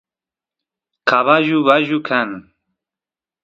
caballu 1.09 1.59
bayu 1.67 1.99
kan 2.07 2.29